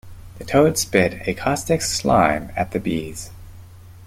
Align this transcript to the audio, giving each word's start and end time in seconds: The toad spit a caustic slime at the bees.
The 0.39 0.45
toad 0.45 0.79
spit 0.79 1.27
a 1.27 1.35
caustic 1.35 1.83
slime 1.83 2.51
at 2.55 2.71
the 2.71 2.79
bees. 2.79 3.29